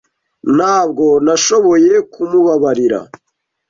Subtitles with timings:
[0.55, 2.99] Ntabwo nashoboye kumubabarira.